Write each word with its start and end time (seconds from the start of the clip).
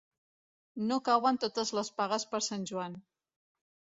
No 0.91 0.97
cauen 1.09 1.37
totes 1.43 1.73
les 1.79 1.93
pagues 2.01 2.27
per 2.33 2.41
Sant 2.45 2.65
Joan. 2.71 2.95